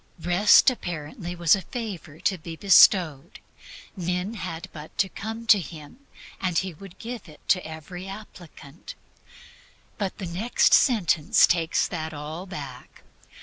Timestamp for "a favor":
1.55-2.19